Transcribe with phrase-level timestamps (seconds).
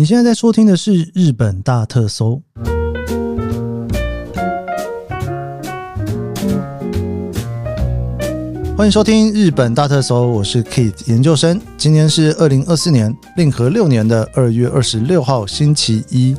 [0.00, 2.40] 你现在在收听的是日本大特搜，
[8.74, 11.60] 欢迎收听日本大特搜，我是 Kit 研究生。
[11.76, 16.34] 今天是二零二四年令和六年的二月二十六号星期一。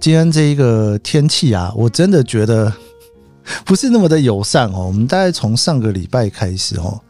[0.00, 2.72] 今天这一个天气啊，我真的觉得
[3.64, 4.86] 不是那么的友善哦。
[4.88, 7.00] 我们大概从上个礼拜开始哦，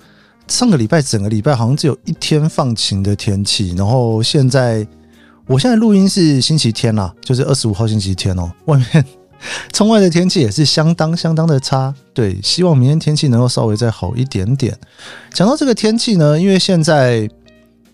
[0.49, 4.87] 上个礼拜整个礼拜好像只有一天放晴的天气，然后现在。
[5.49, 8.53] 我现在录音是星期天啦，就是二十五号星期天哦。
[8.67, 9.03] 外面
[9.73, 14.79] 窗外的天气也是相当相当的差，对，希望明天天气能够稍微再好一点点。
[15.33, 17.27] 讲到这个天气呢，因为现在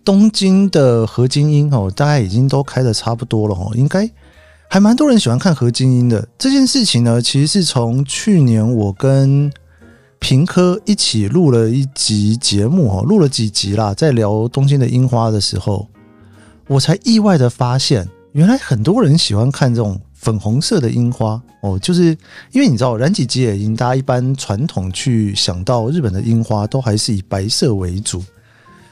[0.05, 4.11] 东京的河津樱哦，大概已经都开得差不多了哦，应该
[4.69, 6.27] 还蛮多人喜欢看河津樱的。
[6.37, 9.49] 这件事情呢，其实是从去年我跟
[10.19, 15.87] 平科一起录了一集节目哦，录了几集啦，在聊东京的樱花的时候。
[16.67, 22.17] 我才意外的发现，原来很多人喜欢看这种粉红色的樱花哦，就是
[22.53, 28.25] 因为你知道，染井吉野樱，大家一般传统去想到日本的樱花都还是以白色为主，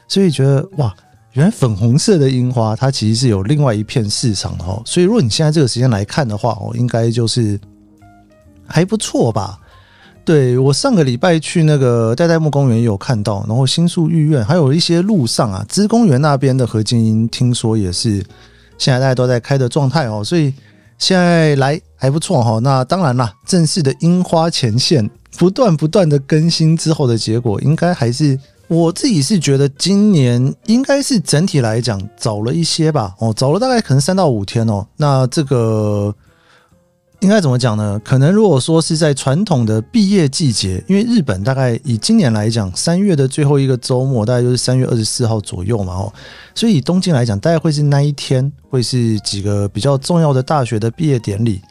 [0.06, 0.94] 所以觉得哇，
[1.32, 4.82] 原来粉红色的樱花它其实是有另外一片市场的哦。
[4.84, 7.58] 所以如果你现在这个时间来看的话哦，应该就是
[8.66, 9.58] 还不错吧。
[10.24, 18.24] 对，我上个礼拜去那个代代木公园也有看到，然后新宿御苑还有一些路上啊，芝公园那边的河津樱，听说也是
[18.78, 20.54] 现在大家都在开的状态哦，所以
[20.96, 22.60] 现在来还不错哈。
[22.60, 34.86] 那当然啦，正式的樱花前线不断不断的更新之后的结果，应该还是我自己是觉得今年应该是整体来讲早了一些吧，哦，早了大概可能三到五天哦。
[34.96, 36.14] 那这个。
[37.22, 38.00] 应该怎么讲呢？
[38.04, 46.12] 可能如果说是在传统的毕业季节，因为日本大概以今年来讲，三月的最后一个周末大概就是三月二十四号左右嘛，哦，
[46.52, 51.62] 所以以东京来讲，大概会是那一天，会是几个比较重要的大学的毕业典礼。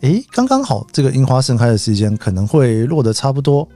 [0.00, 3.68] 诶，刚刚好这个樱花盛开的时间可能会落得差不多。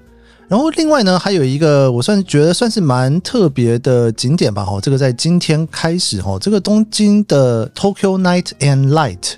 [0.48, 9.34] 然后另外呢，还有一个我算觉得算是蛮特别的景点吧，哦，这个在今天开始，哦，这个东京的 Tokyo Night and Light。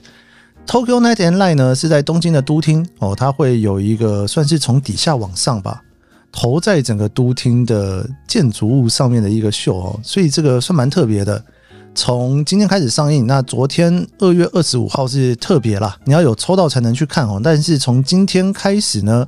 [0.70, 5.82] Tokyo Night and Light 呢，是在东京的都厅哦，它会有一个算是从底下往上吧，
[6.30, 11.42] 投在整个都厅的建筑物上面的一个秀哦，所以这个算蛮特别的。
[11.92, 17.40] 从今天开始上映，那昨天二月二十五号是特别啦，你要有抽到才能去看哦。
[17.42, 19.26] 但是从今天开始呢，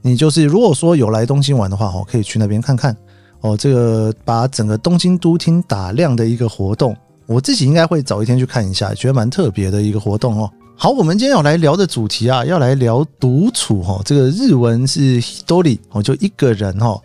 [0.00, 2.96] 你就是如果说有来东京玩的话哦，可以去那边看看
[3.40, 3.56] 哦。
[3.56, 6.96] 这个把整个东京都厅打亮的一个活动，
[7.26, 10.48] 我自己应该会早一天去看一下，觉得蛮特别的一个活动哦。
[10.80, 14.00] 好，我们今天要来聊的主题啊，要来聊独处哈。
[14.04, 16.96] 这个日文是 hitori 哦，就一个人哈。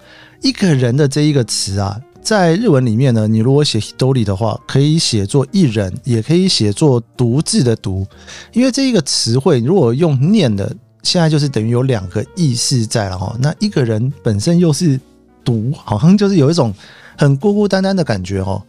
[0.43, 8.05] 一个人的这一个词啊，在日文里面呢，你如果写 hitori 的话，可以写作一人，也可以写作独自的独。
[8.51, 13.35] 因为这一个词汇，如果用念的，现在就是等于有两个意思在了哈。
[13.39, 14.99] 那一个人本身又是
[15.43, 16.71] 独，好像就是有一种
[17.17, 18.61] 很孤孤单单的感觉哦。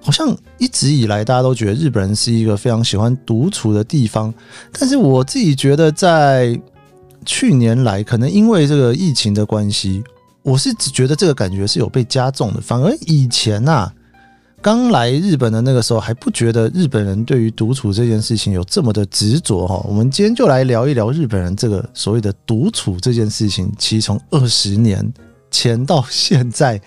[0.00, 4.32] 好像一直以来大家都觉得日本人是一个非常喜欢独处的地方，
[4.72, 6.58] 但是我自己觉得在
[7.26, 10.02] 去年来，可能因为这个疫情的关系，
[10.42, 12.60] 我是只觉得这个感觉是有被加重的。
[12.60, 13.92] 反而以前呐，
[14.62, 19.84] 刚来日本的那个时候，还不觉得日本人对于独处这件事情有这么的执着哈。
[19.86, 25.12] 我们今天就来聊一聊日本人这个所谓的独处这件事情，其实从二十年
[25.50, 26.80] 前到现在。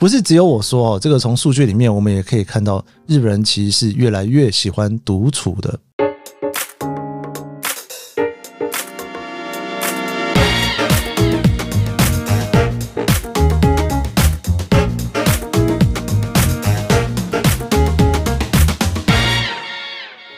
[0.00, 5.78] 不是只有我说哦，这个从数据里面我们也可以看到，日本人其实是越来越喜欢独处的。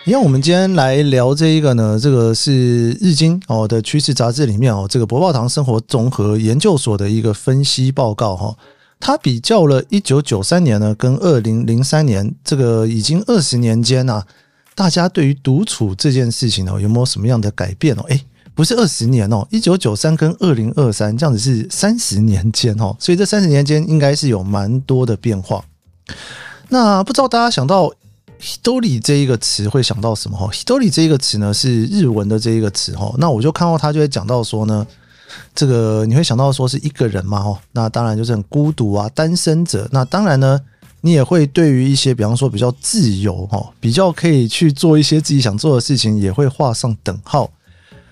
[0.04, 8.56] 因为我们今天来聊这一个呢，这个是日经哦的趋势杂志里面哦，这个博报堂生活综合研究所的一个分析报告哈。
[9.04, 14.24] 他比较了一九九三年呢，跟二零零三年这个已经二十年间啊，
[14.76, 18.02] 大家对于独处这件事情呢，有没有什么样的改变哦？
[18.10, 18.24] 诶，
[18.54, 25.64] 不是二十年哦，一九九三跟二零二三这样子是三十年间哦，所以这三十年间应该是有蛮多的变化。
[26.68, 27.92] 那不知道大家想到
[28.40, 30.38] “hitori” 这一个词会想到什么？
[30.38, 34.86] 哈，“hitori” 这一个词呢是日文的这一个词哈，那我就看到他就会讲到说呢。
[35.54, 37.38] 这个你会想到说是一个人嘛？
[37.38, 39.88] 哦，那当然就是很孤独啊，单身者。
[39.92, 40.60] 那当然呢，
[41.00, 47.50] 你也会对于一些比方说比较自由哈，比较可以去做一些自己想做的事情，也会画上等号。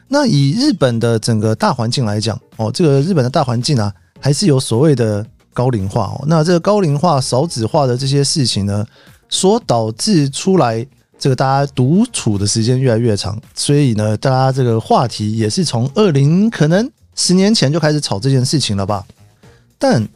[0.08, 5.25] 那以日本的整个大环境来讲哦，这个日本的大环境啊，还是有所谓的
[5.55, 6.25] 高龄化哦。
[6.26, 8.84] 那这个高龄化、少子化的这些事情呢，
[9.28, 10.84] 所导致出来
[11.16, 16.90] 这个大家独处的时间越来越长，所以呢，大家这个话题也是从二零可能
[17.22, 19.05] 十年前就开始吵这件事情了吧？
[19.78, 20.08] 但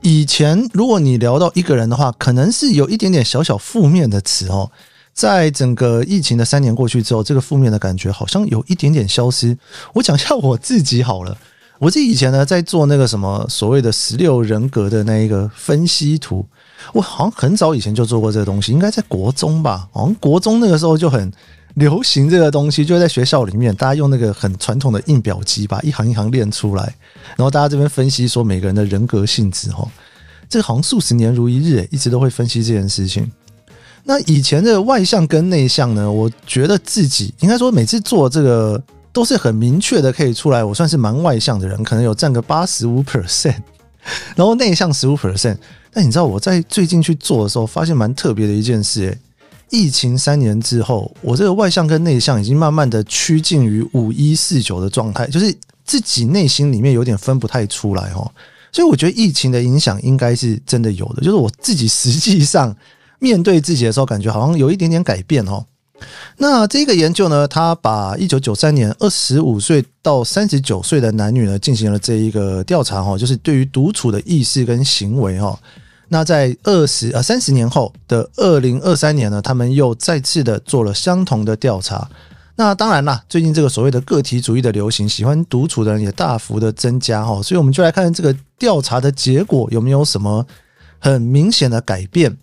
[0.00, 4.70] 以前如果你聊到一个人的话，可能是有一点点小小负面的词哦。
[5.12, 9.54] 在整个疫情的三年过去之后，这个负面的感觉好像有一点点消失。
[9.92, 11.36] 我讲一下我自己好了，
[11.78, 16.46] 我自己以前呢在做那个什么所谓的十六人格的那一个分析图。
[16.94, 19.86] 我好像很早以前就做过这个东西，应该在国中吧？
[19.92, 21.30] 好像国中那个时候就很
[21.76, 26.82] 流行这个东西，就在学校里面，大家用那个很传统的印表机，把一行一行练出来，
[27.36, 29.86] 然后大家这边分析说每个人的人格性质，哈，
[30.48, 33.30] 这个好像数十年如一日，一直都会分析这件事情。
[34.04, 38.82] 那以前的外向跟内向呢，我觉得自己应该说每次做这个
[39.12, 43.56] 都是很明确的，可以出来，我算是蛮外向的人，可能有占个八十五 percent，
[44.34, 45.58] 然后内向十五 percent。
[45.92, 49.18] 但你知道我在最近去做的时候，发现蛮特别的一件事，诶，
[49.70, 55.54] 疫情三年之后，我这个外向跟内向已经慢慢的趋近于五一四九的状态，就是
[55.84, 58.30] 自己内心里面有点分不太出来哦。
[58.72, 62.74] 所以我觉得疫情的影响应该是真的有的，就是我自己实际上
[63.18, 65.64] 面对自己的时候，感觉好像有一点点改变哦。
[66.36, 75.58] 那这个研究呢，他把一九九三年二十五岁到三十九岁的男女呢进行了这一个调查哈，就是对于独处的意识跟行为哈。
[76.08, 82.08] 那在二十呃三十年后的二零二三年呢，他们又再次的做了相同的调查。
[82.54, 87.42] 那当然啦，最近这个所谓的个体主义的流行，喜欢独处的人也大幅的增加哈。
[87.42, 90.46] 所以我们就来看看这个调查的结果有没有什么
[90.98, 92.34] 很明显的改变。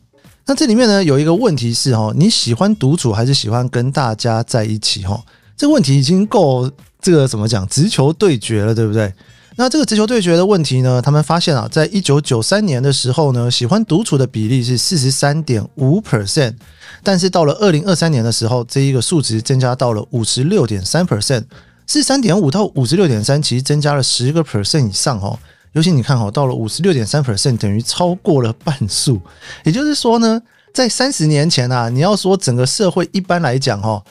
[0.45, 5.19] 那这里面呢有一个问题是哈，你喜欢独处还是喜欢跟大家在一起哈？
[5.55, 6.69] 这个问题已经够
[7.01, 9.11] 这个怎么讲直球对决了，对不对？
[9.55, 16.55] 那这个直球对决的问题呢，他们发现啊，在一九九三年的时候呢，喜欢独处的比例是四十三点五 percent，
[17.03, 21.43] 但是到了二零二三年的时候，这一个数值增加到了五十六点三 percent，
[21.85, 25.37] 四十三点五到五十六点三，其实增加了十个 percent 以上哦。
[25.73, 29.21] 尤其你看哦，到了五十六点三 percent，等于超过了半数。
[29.63, 30.41] 也就是说呢，
[30.73, 34.03] 在三十年前啊，你要说整个社会一般来讲哦，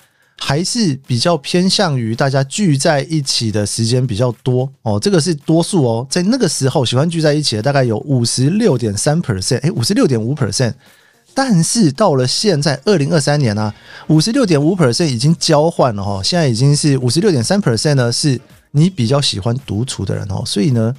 [0.44, 6.05] 还是比较偏向于大家聚在一起的时间比较多哦，这个是多数哦。
[6.11, 10.75] 在那个时候，喜欢聚在一起的大概有五十六点三 percent，哎，五十六点五 percent。
[11.33, 13.73] 但是到了现在二零二三年啊，
[14.09, 18.41] 五十六点五 percent 已经交换了哈，现在已经是五十六点三 percent 呢，是
[18.73, 20.94] 你比较喜欢独处的人哦，所以呢。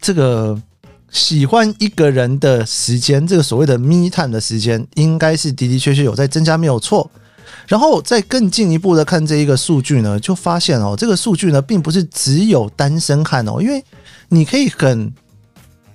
[0.00, 0.60] 这个
[1.10, 7.10] 喜欢一个人的时间，这个所谓的 me time 的时间，应该是的的确确有在增加，没有错。
[7.66, 13.82] 然后再更进一步的看这一个数据呢，就发现哦，这个数据呢，并不是只有单身汉哦，因为
[14.28, 15.12] 你可以很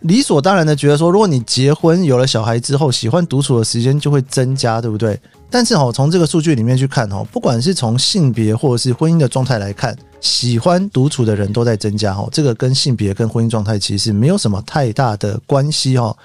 [0.01, 5.19] 理所当然的觉得说，如果你结婚有了小孩之后，喜欢独处的时间就会增加，对不对？
[5.49, 12.29] 但是哦，从这个数据里面去看哦，不管是从性别或者是婚姻的状态来看，喜欢独处的人都在增加哦。
[12.31, 16.15] 这个跟性别跟婚姻状态其实没有什么太大的关系哦。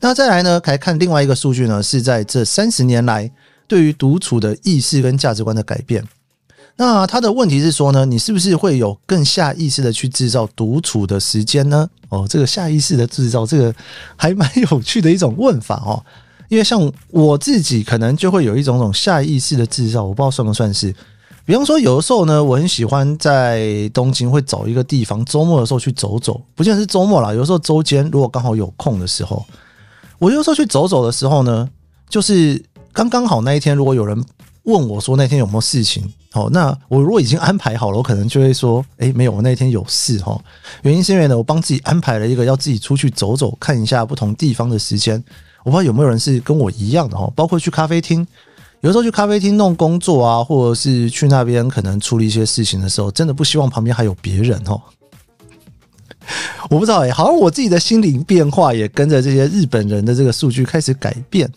[0.00, 3.28] 那再来呢，来看另外一个数据呢，是在这三十年来
[3.66, 6.04] 对于独处的意识跟价值观的改变。
[6.76, 11.88] 那他的问题是说呢，你是不是会有更下意识的去制造独处的时间呢？
[12.08, 13.74] 哦，这个下意识的制造，这个
[14.16, 16.02] 还蛮有趣的一种问法哦。
[16.48, 20.94] 因为像我自己，可能就会有一种种下意识的制造，我不知道算不算是。
[21.46, 29.44] 比方说，有的时候呢，我很喜欢在东京会找一个地方，周末的时候去走走，不见得是周末啦，有时候周间如果刚好有空的时候，
[30.18, 31.68] 我有时候去走走的时候呢，
[32.08, 32.62] 就是
[32.94, 34.24] 刚刚好那一天，如果有人
[34.62, 40.40] 问我说那天有没有事情，哦，那我如果已经安排好了，我可能就会说，诶，没有，我那天有事哈。
[40.82, 45.22] 原因是因为呢，我帮自己安排了一个要自己出去走走，看一下不同地方的时间。
[45.64, 48.24] 我不知道有没有人是跟我一样的哈，包括去咖啡厅，
[48.80, 54.80] 有时候去咖啡厅弄工作啊，或者是去那边可能处理一些事情的时候，真的不希望旁边还有别人哦。
[56.70, 61.50] 我不知道哎，好像我自己的心灵变化也跟着这些日本人的这个数据开始改变。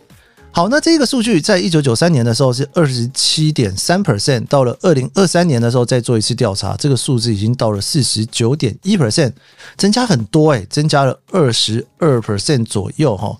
[0.51, 9.33] 好，那这个数据在一九九三年的时候是二十七点三 percent，到了二零二三年的时候再做一次调查，这个数字已经到了四十九点一 percent，
[9.77, 13.37] 增加很多哎，增加了二十二 percent 左右哈。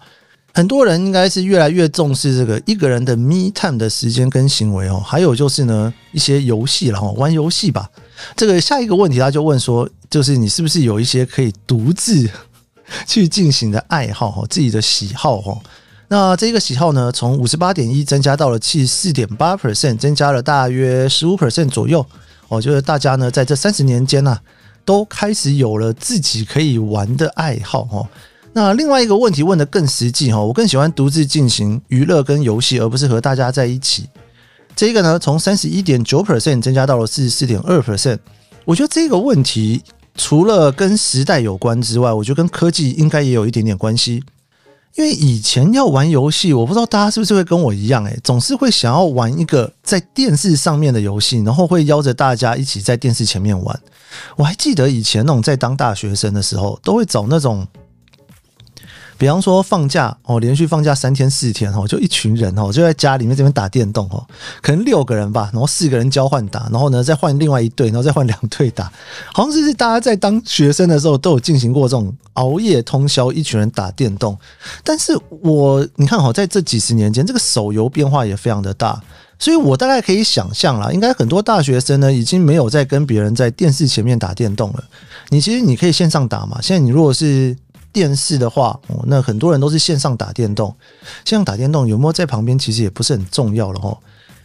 [0.54, 7.90] 很多人应该是越来越重视这个一个人的 me time 的时间跟行为哦，还有就是呢一些游戏，然后玩游戏吧。
[8.36, 12.30] 这个下一个问题他就问说，就是你是不是有一些可以独自
[13.08, 15.60] 去进行的爱好哈，自己的喜好哈？
[16.10, 22.06] 那这个喜好呢，从五十八点一增加到了七十四点八 percent，增加了大约十五 percent 左右。
[22.48, 24.38] 我觉得大家呢在这三十年间呐，
[24.86, 28.08] 都开始有了自己可以玩的爱好哈。
[28.54, 34.08] 那另外一个问题问得更实际哈，我更喜欢独自进行娱乐跟游戏，而不是和大家在一起。
[34.78, 38.20] 这个呢，从三十一点九 percent 增加到了四十四点二 percent。
[38.64, 39.84] 我觉得这个问题
[40.16, 44.24] 除了跟时代有关之外，我觉得跟科技应该也有一点点关系。
[44.98, 53.80] 因为以前要玩游戏，我不知道大家是不是会跟我一样，诶，总是会想要玩一个在电视上面的游戏，然后会邀着大家一起在电视前面玩。
[54.36, 57.66] 我还记得以前那种在当大学生的时候，都会找那种。
[59.18, 64.26] 比方说放假哦，连续放假三天四天哦，就一群人哦，就在家里面这边打电动哦，
[64.62, 68.92] 可能六个人吧，然后四个人交换打，然后呢再换另外一队，然后再换两队打，
[69.34, 74.38] 好像是大家在当学生的时候都有进行过这种熬夜通宵，一群人打电动。
[74.84, 79.02] 但是我你看哈，在这几十年间，这个手游变化也非常的大，
[79.40, 84.84] 所以我大概可以想象啦，应该很多大学生呢已经没有在跟别人在电视前面打电动了。
[85.30, 87.58] 你其实你可以线上打嘛，现在你如果是。
[87.92, 90.76] 电视的话，哦，那很多人都是线上打电动。
[91.26, 93.98] 线上打电动有没有在旁边，其实也不是很重要了哦。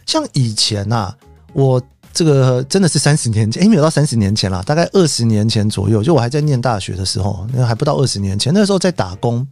[0.05, 1.17] 像以前呐、啊，
[1.53, 1.81] 我
[2.11, 9.47] 这个真的是三十年前，诶，没有到三十年前啦，大概二十年前左右，就我还在念大学的时候，那还不到二十年前，那时候在打工。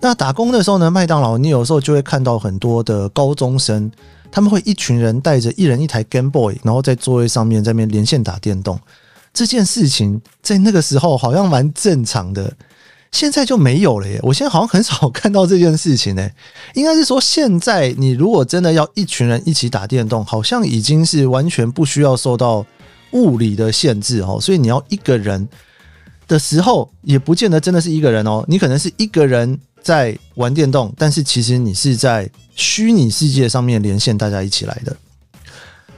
[0.00, 3.90] 那打工的时候呢，麦当劳你有时候就会看到很多的高中生，
[4.32, 8.80] 他们会一群人带着一人一台 Game Boy，然后在座位上面在那边连线打电动。
[9.32, 12.52] 这件事情在那个时候好像蛮正常的。
[13.12, 14.20] 现在就没有了耶！
[14.22, 16.30] 我现在好像很少看到这件事情呢。
[16.74, 22.64] 应该是说，现在你如果真的要一群人一起打电动，好像已经是完全不需要受到
[23.10, 24.38] 物理的限制哦。
[24.40, 25.46] 所以你要一个人
[26.28, 28.44] 的时候，也不见得真的是一个人哦。
[28.46, 34.96] 你可能是一个人在玩电动，但是其实你是在虚拟世界上面连线大家一起来的。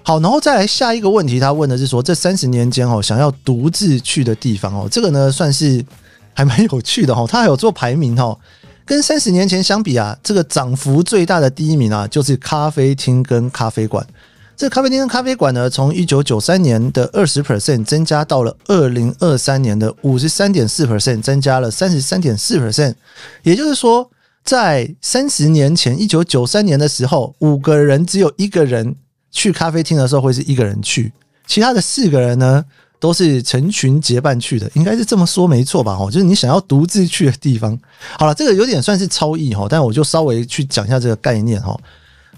[0.03, 5.85] 好，然后再来下一个问题，他问的是说，这三十年间哦，想要独自去的地方哦，这个呢算是。
[6.35, 8.37] 还蛮有趣的哈，它还有做排名哈，
[8.85, 14.07] 跟三十年前相比啊，这个涨幅最大的第一名啊，就是咖啡厅跟咖啡馆。
[14.55, 22.95] 这咖啡厅跟咖啡馆呢，从一九九三年的二十 percent 增加到了二零二三年的五十三点四 percent，增加了三十三点四 percent。
[23.43, 24.09] 也就是说，
[24.45, 28.95] 在三十年前一九九三年的时候，五个人只有一个人
[29.33, 31.13] 去咖啡厅的时候会是一个人去，
[31.47, 32.65] 其他的四个人呢，
[33.03, 35.99] 都是成群结伴去的，应该是这么说没错吧？
[35.99, 37.77] 哦，就是你想要独自去的地方。
[38.17, 41.77] 好了，这个有点算是超意哈，但我就稍微去讲一下这个概念哈。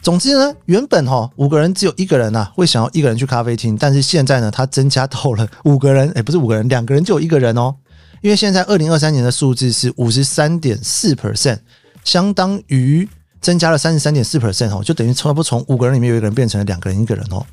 [0.00, 7.74] 总之呢，原本哈五个人只有一个人呐会想要一个人去咖啡厅，但是现在呢，它增加到了 五个人，诶，不是五个人，两个人就有一个人哦。
[8.22, 11.58] 因为现在二零二三年的数字是五十三点四 percent，
[12.04, 13.06] 相当于
[13.42, 17.44] 增加了三十三点四 percent 哦，就等于差不多从五个人里面有一个人变成了两个人一个人哦。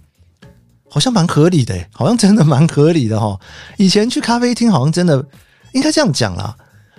[0.94, 3.40] 好像蛮合理的，好像真的蛮合理的哈。
[3.78, 5.26] 以前去咖啡厅，好像真的
[5.72, 6.54] 应该这样讲啦。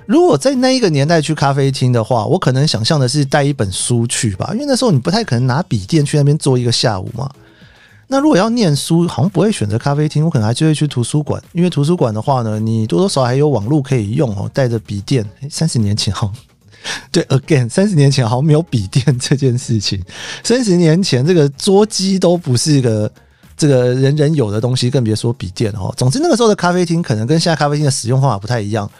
[0.06, 7.30] 如果在那一个年代去咖啡厅的话，我可能想象的是带一本书去吧，因为那时候你不太可能拿笔电去那边坐一个下午嘛。
[8.08, 14.50] 那如果要念书，好像不会选择咖啡厅，我可能还就会去图书馆，因为图书馆的话呢，你多多少少还有网络可以用哦。
[14.54, 16.32] 带着笔电，三十年前哈，
[17.12, 20.02] 对，again，三十年前好像没有笔电这件事情。
[20.42, 23.11] 三十年前这个桌机都不是一个。
[23.62, 25.95] 这个人人有的东西，更别说笔电哦。
[25.97, 28.90] 总之，那个时候的咖啡厅可能跟现在咖啡厅的使用方法不太一样。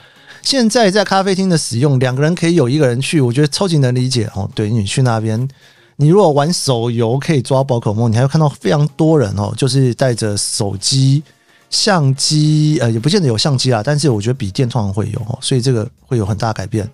[0.40, 4.49] 现在在咖啡厅的使用，两个人可以有一个人去，我觉得超级能理解哦。
[4.54, 5.49] 对，你去那边，
[5.97, 11.25] 你如果玩手游可以抓宝可梦，你还会看到非常多人哦，就是带着手机、
[11.69, 16.88] 相机，呃，也不见得有相机啦，但是我觉得笔电通常会有哦，所以这个会有很大改变。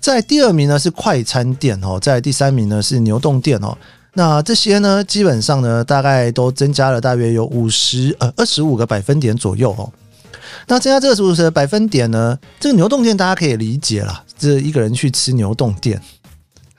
[0.00, 3.74] 在第二名呢是快餐店哦，在第三名呢是牛洞店哦。
[4.18, 9.92] 那这些呢，基本上呢，大概都增加了大约有五十呃二十五个百分点左右哦。
[10.66, 16.00] 那增加这个数的百分点呢，这个牛洞店大家可以理解啦，这一个人去吃牛洞店，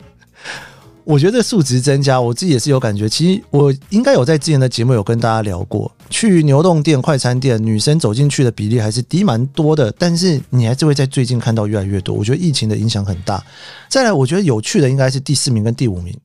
[1.06, 3.08] 我觉得数值增加，我自己也是有感觉。
[3.08, 12.16] 其实我应该有在之前的节目有跟大家聊过，去牛洞店、快餐店，女生走进去的比例还是低蛮多的，但是你还是会在最近看到越来越多。
[12.16, 13.44] 我觉得疫情的影响很大。
[13.88, 16.18] 再来，我觉得有趣的应该是第四名跟第五名。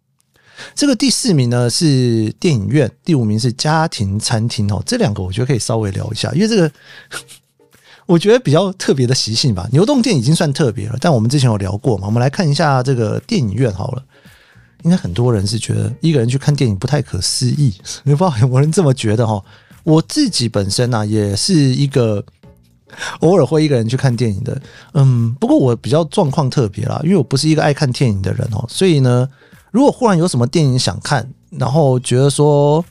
[0.75, 4.83] 这个第四名呢是电影院，第五名是家庭餐厅哦。
[4.87, 6.71] 这两个我觉得可以稍微聊一下，因为这个
[8.07, 9.69] 我觉得比较特别的习性吧。
[9.73, 12.07] 牛洞店已经算特别了，但我们之前有聊过嘛。
[12.07, 14.02] 我们来看一下这个电影院好了。
[14.83, 19.40] 应该很多人是觉得一个人去看电影不太可思议，不知道有没有人这么觉得哈？
[19.85, 22.25] 我自己本身呢、啊、也是一个
[23.21, 24.61] 偶尔会一个人去看电影的，
[24.95, 29.28] 嗯，不过我比较状况特别啦，因为我不是一个爱看电影的人哦，所以呢。
[29.73, 32.85] 如果忽然有什么电影想看，然后觉得说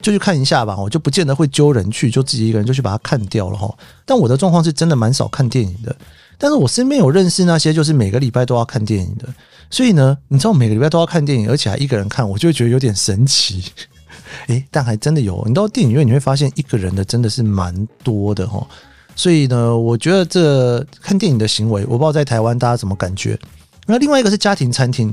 [0.00, 3.68] 就去看一下吧，我就不见得会揪人去，就自己一个人就去把它看掉了哈。
[4.06, 5.94] 但我的状况是真的蛮少看电影的，
[6.38, 9.28] 但是我身边有认识那些就是每个礼拜都要看电影的，
[9.68, 13.64] 所以呢，你知道每个礼拜都要看电影，而且还一个人看，我就觉得有点神奇。
[14.48, 18.64] 诶，但还真的有，你到电影院你会发现一个人的真的是蛮多的哈。
[19.16, 23.38] 所以呢，我觉得这看电影的行为，我不知道在台湾大家怎么感觉。
[23.86, 25.12] 那另外一个是家庭餐厅，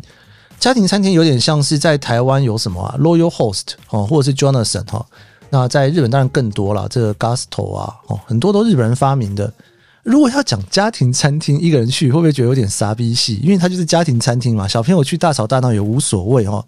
[0.59, 5.05] 家庭餐厅有点像是在台湾有什么啊，loyal Host 哦，或者是 Jonathan 哈。
[5.49, 9.53] 那在日本当然更多了，这个 Gusto 啊，哦，很多都日本人发明的。
[10.01, 13.39] 如果要讲家庭餐厅，一个人去会不会觉得有点傻逼戏？
[13.43, 16.65] 因为它就是家庭餐厅嘛，小朋友去大吵大闹也无所谓哦。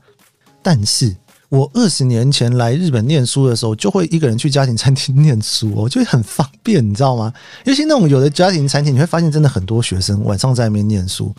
[0.62, 1.16] 但是
[1.50, 7.34] 我二十年前来日本念书的时候，就会一个人去家庭餐厅念书哦， 就会很方便，你知道吗？
[7.64, 11.34] 尤其那种有的家庭餐厅，你会发现真的很多学生晚上在那边念书，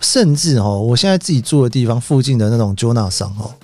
[0.00, 3.54] 甚至哦，我现在自己住的地方附近的那种 Jona 桑哦，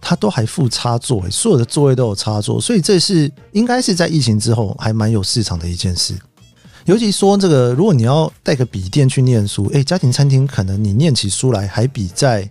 [0.00, 6.14] 它都还附插座，所有的座位都有插座，所以这是应该是在疫情之后还蛮有市场的一件事。
[6.84, 12.48] 尤其说这个，如果你要带个笔电去念书，诶，家庭餐厅可能你念起书来还比在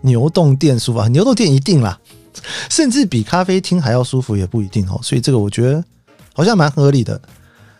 [0.00, 1.96] 牛洞店舒服，牛洞店一定啦，
[2.68, 4.98] 甚至比咖啡厅还要舒服也不一定哦。
[5.02, 5.82] 所以这个我觉得
[6.34, 7.20] 好像蛮合理的。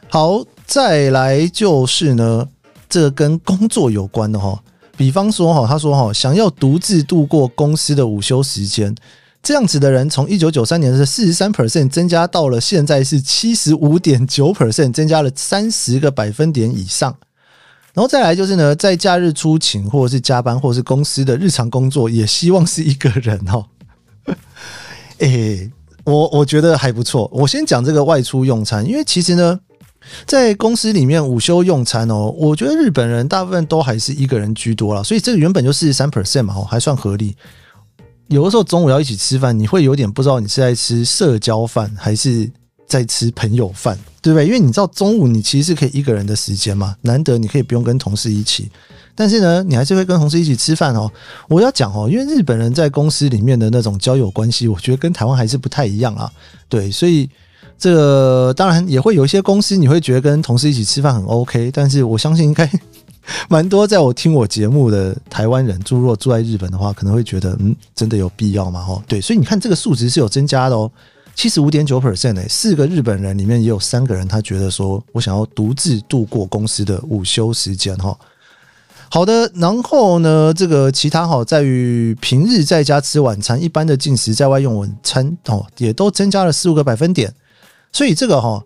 [0.09, 2.47] 好，再来就是呢，
[2.89, 4.63] 这跟工作有关的哈，
[4.97, 8.95] 比方说哈，他说哈，想要独自度过公司的午休时间。
[9.43, 17.17] 这样子的人从一九九三年的四十三 percent 增加到了现在是七十五点九 percent，增加了三十个百分点以上。
[17.95, 23.65] 然后再来就是呢，在假日出勤或者是加班或者是公司的日常工作，也希望是一个人哦。
[25.19, 25.71] 诶，
[26.05, 27.29] 我我觉得还不错。
[27.33, 29.59] 我先讲这个外出用餐，因为其实呢，
[30.27, 37.37] 在公司里面午休用餐哦，我觉得日本人大部分都还是一个人居多啦，所以这个原本就四十三 percent 嘛，还算合理。
[38.29, 42.51] 有的时候中午要一起吃饭，你会有点不知道你是在吃社交饭还是
[42.87, 44.47] 在吃朋友饭，对不对？
[44.47, 48.71] 因为你知道中午你其实是可以一个人的时间嘛，难得你可以不用跟同事一起，
[49.15, 51.11] 但是呢，你还是会跟同事一起吃饭哦。
[51.49, 56.31] 我要讲哦，因为日本人在公司里面的那种交友关系，我觉得跟台湾还是不太一样啊。
[56.69, 57.29] 对，所以
[57.79, 62.71] 这个当然也会有一些公司你会觉得跟同事一起吃饭很 OK，但是我相信应该。
[63.51, 68.87] 蛮多在我听我节目的台湾人，住若住在日本的话，可能会觉得，嗯，真的有必要吗？
[68.89, 70.89] 哦，对，所以你看这个数值是有增加的哦，
[71.37, 78.19] 七十五点九 percent 诶，四个日本人里面也有三个人，他觉得说我想要独自度过公司的午休时间哈。
[79.11, 87.33] 好的，然后呢，这个其他哈，在于平日在家吃晚餐，一般的进食在外用晚餐哦，也都增加了四五个百分点，
[87.93, 88.65] 所以这个哈。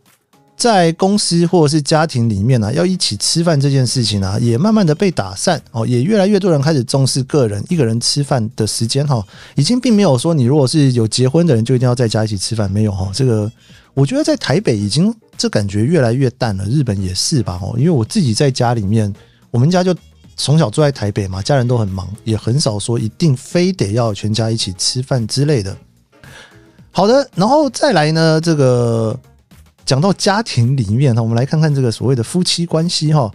[0.61, 13.51] 在公司或者是家庭里面呢、要一起吃饭这件事情啊，也慢慢的被打散哦，也越来越多人开始重视个人一个人吃饭的时间哈，已经并没有说你如果是有结婚的人就一定要在家一起吃饭，没有哈，这个
[13.94, 19.11] 我觉得在台北已经这感觉越来越淡了，日本也是吧哦，因为我自己在家里面，
[19.51, 19.96] 我们家就
[20.37, 25.75] 从小住在台北嘛，家人都很忙，也很少说一定非得要全家一起吃饭之类的。
[26.90, 29.18] 好的，然后再来呢，这个。
[29.85, 33.31] 讲到家庭里面哈，我们来看看这个所谓的夫妻关系哈。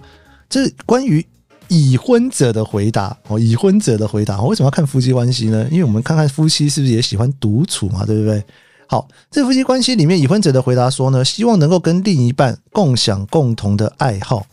[0.49, 1.25] 这关于
[1.67, 5.67] 已婚者的回答哦，已婚者的回答，为什么要看夫妻关系呢？
[5.71, 8.43] 因为我们看看夫妻是不是也喜欢独处嘛，对不对？
[8.87, 14.45] 好，这夫妻关系里面，已婚者的回答说呢，希望能够跟另一半共享共同的爱好。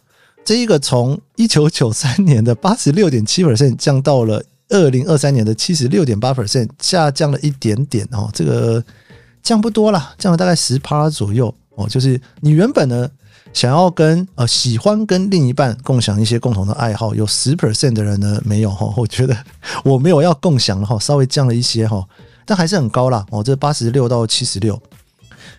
[0.45, 8.83] 这一个从一九九三年的八十六点七 percent 降到了二零二三年的七十六点八 percent，下降了一点点哦，这个
[9.43, 11.55] 降不多啦，降了大概十趴左右。
[11.75, 13.09] 哦，就是你原本呢
[13.53, 19.37] 想要跟呃喜欢跟另一半共享一些共同的爱好，有十 percent 的人呢没有哈，我觉得
[19.85, 22.07] 我没有要共享的哈，稍微降了一些哈，
[22.45, 23.25] 但还是很高啦。
[23.31, 24.81] 哦，这八十六到七十六。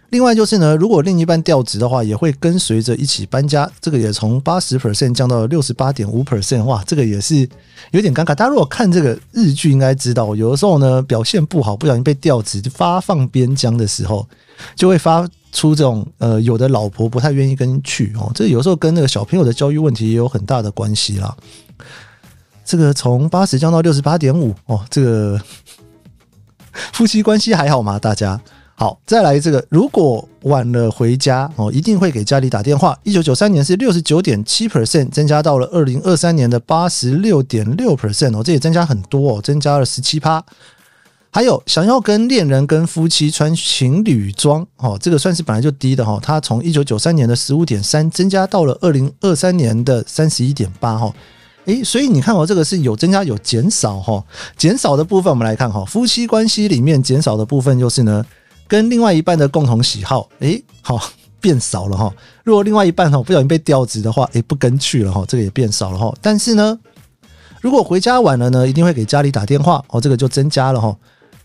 [0.09, 7.49] 另外就是呢，如果另一半调职的话，也会跟随着一起搬家，这个也从八十 percent 降到了六十八点五 percent，哇，这个也是
[7.89, 8.35] 有点尴尬。
[8.35, 14.27] 大家如果看这个日剧，应该知道，有的时候呢表现不好，不小心被调职，发放边疆的时候，
[14.75, 21.33] 就会发出这种呃，有的老婆不太愿意跟去哦，这有时候跟那个小朋友的教育问题也有很大的关系啦。
[22.65, 25.39] 这个从八十降到六十八点五哦，这个
[26.91, 27.99] 夫妻关系还好吗？
[27.99, 28.41] 大家？
[28.75, 32.97] 好，再来这个，如果晚了回家哦，一定会给家里打电话。
[33.03, 40.43] 一九九三年是六十九点七 percent，增加到了二零二三年的八十六点六 percent 哦，这也增加很多哦，增加了十七趴。
[41.33, 51.11] 还有想要跟恋人跟夫妻穿情侣装哦，这个算是本来就低的哈，它从一九九三年的十五点三增加到了二零二三年的三十一点八哈。
[51.65, 54.23] 诶，所以你看哦，这个是有增加有减少哈，
[54.55, 58.23] 减少的部分我们来看哈，夫妻关系里面减少的部分就是呢。
[58.65, 60.99] 跟另外一半的共同喜好，诶，好
[61.39, 62.11] 变少了哈。
[62.43, 66.11] 如果另外一半哈不小心被调职的话，诶，不跟去了哈，这个也变少了哈。
[66.21, 66.79] 但是呢，
[67.61, 70.95] 如果回家晚了呢，一定会给家里打电话哦，这个就增加了哈。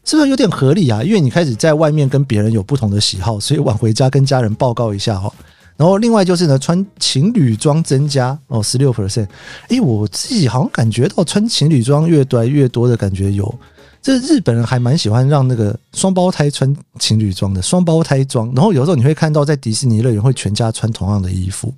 [0.04, 1.02] 是不是有点合理啊？
[1.02, 5.32] 因为你开始在外面跟别人有不同的喜好，所以晚回家跟家人报告一下哈。
[5.76, 9.28] 然后另外就是呢，穿情侣装增加哦，十六 percent。
[9.68, 13.54] 诶，我自己好像感觉到穿情侣装越来越多的感觉有。
[14.00, 18.50] 这日本人还蛮喜欢让那个双胞胎穿情侣装的双胞胎装。
[18.54, 21.72] 然后有时候你会看到在迪士尼乐园会全家穿同样的衣服，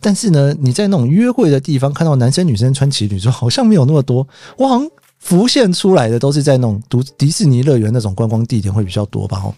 [0.00, 4.26] 但是呢，你在那种约会的地方看到男生女生穿情侣装好像没有那么多。
[4.56, 4.88] 我好像
[5.18, 9.42] 浮现出来的都是在那种独迪士尼乐园那种观光地点会比较多吧？
[9.44, 9.54] 哦。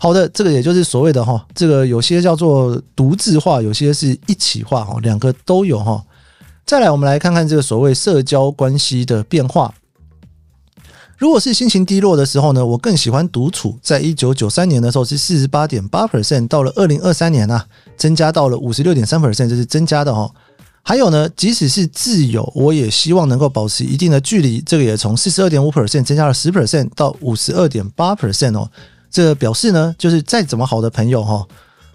[0.00, 6.04] 好的，这个也就是所谓的哈，这个有些叫做独自化，有些是一起化哈，两个都有哈。
[6.64, 9.74] 再来，我们来看看这个所谓社交关系的变化。
[11.16, 13.76] 如果是心情低落的时候呢，我更喜欢独处。
[13.82, 17.66] 在一九九三年的时候是四十八点八 percent，到了二零二三年啊，
[17.96, 20.30] 增加到了五十六点三 percent，这是增加的哈。
[20.88, 28.66] 还有呢，即使是挚友，我也希望能够保持一定的距离，这个也从四十二点五 percent 增加了十 percent 到五十二点八 percent 哦。
[29.10, 31.46] 这表示呢，就是再怎么好的朋友哈，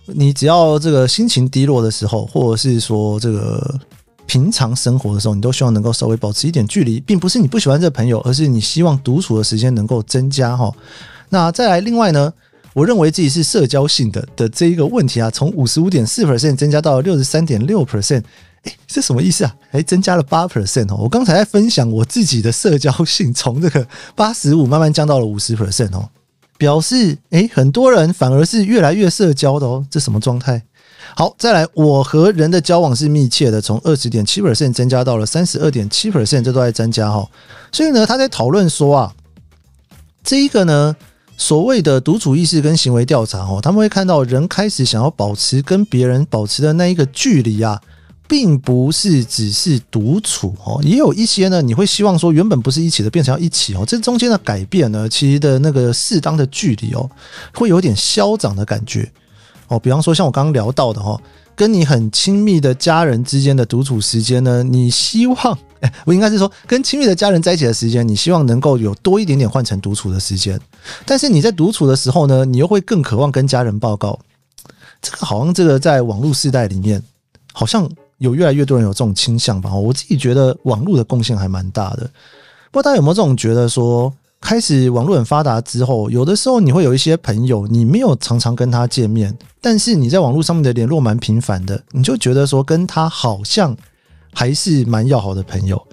[0.06, 3.79] 你只要这个心情低落的时候，或者是说这个
[4.27, 10.71] 平常生活的时候，你都希望能够稍微保持一点距离，并不是你不喜欢这个朋友，而是你希望独处的时间能够增加哈。
[11.29, 12.32] 那再来，另外呢，
[12.75, 18.21] 我认为自己是社交性的的这一个问题啊，从五十五点四 percent 增加到六十三点六 percent，
[18.63, 19.56] 哎，这什么意思啊？
[19.71, 20.97] 哎，增加了八 percent 哦。
[20.99, 26.10] 我刚才在分享我自己的社交性， 从这个八十五慢慢降到了五十 percent 哦。
[26.58, 30.63] 表示诶，很多人反而是越来越社交的哦，这什么状态？
[31.15, 37.28] 好，再来，我和人的交往是密切的，从二十点七 percent 增加到了三十二点七 percent，这都在增加哈。
[37.71, 39.13] 所以呢，他在讨论说啊，
[40.23, 40.95] 这一个呢，
[41.36, 47.82] 所谓的独处意识跟行为调查哦，他们会看到人开始想要保持跟别人保持的那一个距离啊。
[48.27, 57.09] 并不是只是独处哦，也有一些呢，你会希望说原本不是一起的变成要一起哦，这中间的改变呢，其实的那个适当的距离哦，
[57.53, 59.12] 会有点消长的感觉
[59.67, 59.77] 哦。
[59.77, 61.19] 比方说像我刚刚聊到的哈，
[61.53, 65.38] 跟你很亲密的家人之间的独处时间呢，你希望，
[65.81, 70.59] 哎， 我应该是说跟亲密的家人在一起的时间，你希望能够有多一点点换成独处的时间，
[71.05, 74.17] 但是你在独处的时候呢，你又会更渴望跟家人报告。
[75.01, 77.03] 这个好像这个在网络世代里面，
[77.51, 77.89] 好像。
[78.23, 79.75] 有越来越多人有这种倾向吧？
[79.75, 82.09] 我自己觉得网络的贡献还蛮大的。
[82.71, 93.75] 不知道大家有没有这种觉得说，开始网络很发达之后，有的时候你会有一些朋友，你没有常常跟他见面，但是你在网络上面的联络蛮频繁的，你就觉得说跟他好像
[94.33, 95.86] 还是蛮要好的朋友。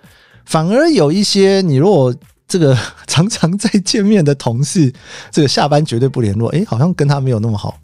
[0.44, 2.14] 反而有一些你如果
[2.46, 4.92] 这个常常在见面的同事，
[5.32, 7.76] 这个下班绝对不联络，诶，好像跟他没有那么好。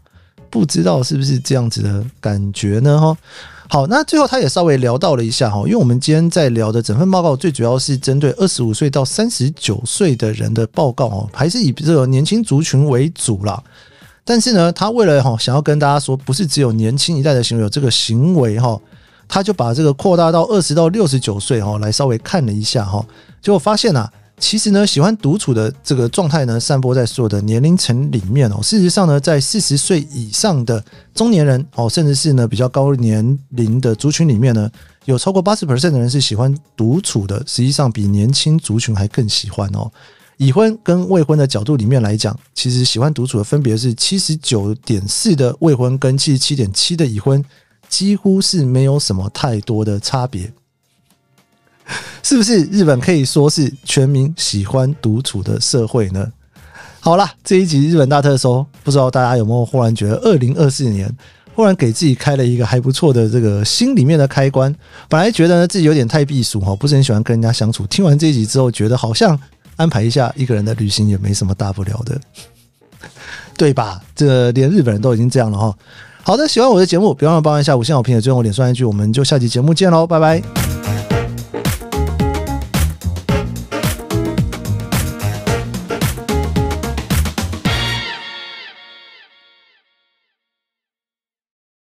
[0.57, 2.99] 不知道是不是这样子的感觉呢？
[2.99, 3.17] 哈。
[3.69, 13.61] 好，那最后他也稍微聊到了一下哈，因为我们今天在聊的整份报告最主要是针对二十五岁到三十九岁的人的报告哦，还是以这个年轻族群为主啦。
[14.25, 18.81] 但是呢，他为了哈想要跟大家说，不是只有年轻一代的行为有这个行为哈，
[19.27, 23.05] 他就把这个扩大到二十到六十九岁哈来稍微看了一下哈，
[23.43, 24.11] 结果发现啊。
[24.39, 28.63] 其实呢，喜欢独处的这个状态呢，散播在所有的年龄层里面哦。
[28.63, 34.71] 事实上呢，在四十岁以上的中年人哦，甚至是呢比较高年龄的族群里面呢，
[35.07, 37.43] 有超过八十 percent 的人是喜欢独处的。
[37.47, 39.91] 实际上，比年轻族群还更喜欢哦。
[40.37, 47.43] 已婚跟未婚的角度里面来讲，其实喜欢独处的分别是七十九点四的未婚跟七十七点七的已婚，
[47.89, 50.53] 几乎是没有什么太多的差别。
[52.23, 56.27] 是不是日本可以说是全民喜欢独处的社会呢？
[57.01, 61.09] 好啦，这一集日本大特搜，不知道大家有没有忽然觉得，二零二四年
[61.55, 64.75] 忽然给自己开了一个还不错的这个心里面的开关。
[65.09, 67.87] 本来觉得呢自己有点太避暑哈，不是很喜欢跟人家相处。
[67.87, 69.39] 听完这一集之后，觉得好像
[69.77, 72.21] 安排一下一个人的旅行也没什么大不了的，
[73.57, 74.03] 对吧？
[74.17, 75.73] 这连日本人都已经这样了哈。
[76.25, 80.66] 好的，喜欢我的节目，别忘了帮一下五星好评，也追踪我脸书一句，我们就下期节目见喽，拜拜。